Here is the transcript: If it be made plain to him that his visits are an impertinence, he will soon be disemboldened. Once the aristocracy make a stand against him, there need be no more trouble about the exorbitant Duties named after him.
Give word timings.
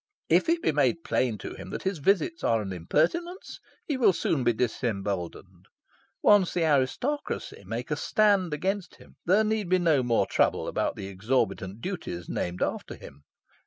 If 0.29 0.49
it 0.49 0.63
be 0.63 0.71
made 0.71 1.03
plain 1.03 1.37
to 1.37 1.53
him 1.53 1.69
that 1.69 1.83
his 1.83 1.99
visits 1.99 2.43
are 2.43 2.63
an 2.63 2.73
impertinence, 2.73 3.59
he 3.85 3.97
will 3.97 4.13
soon 4.13 4.43
be 4.43 4.51
disemboldened. 4.51 5.67
Once 6.23 6.55
the 6.55 6.63
aristocracy 6.65 7.63
make 7.67 7.91
a 7.91 7.95
stand 7.95 8.51
against 8.51 8.95
him, 8.95 9.17
there 9.27 9.43
need 9.43 9.69
be 9.69 9.77
no 9.77 10.01
more 10.01 10.25
trouble 10.25 10.67
about 10.67 10.95
the 10.95 11.05
exorbitant 11.05 11.81
Duties 11.81 12.27
named 12.27 12.63
after 12.63 12.95
him. 12.95 13.25